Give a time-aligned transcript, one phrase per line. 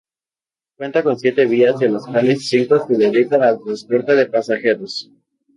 [0.77, 5.11] Cuenta con siete vías de las cuales cinco se dedican al transporte de pasajeros.